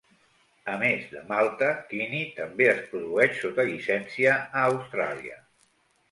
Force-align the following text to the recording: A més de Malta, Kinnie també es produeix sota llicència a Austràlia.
A 0.75 0.75
més 0.83 1.01
de 1.09 1.19
Malta, 1.31 1.67
Kinnie 1.91 2.31
també 2.39 2.67
es 2.71 2.79
produeix 2.93 3.35
sota 3.41 3.65
llicència 3.67 4.33
a 4.39 4.65
Austràlia. 4.71 5.37